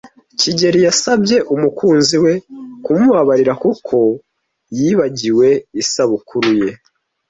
[0.39, 2.33] kigeli yasabye umukunzi we
[2.83, 3.95] kumubabarira kuko
[4.77, 5.47] yibagiwe
[5.81, 6.69] isabukuru ye.